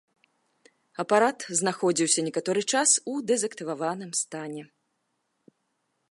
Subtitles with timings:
[1.01, 4.63] Апарат знаходзіўся некаторы час у дэзактываваным стане.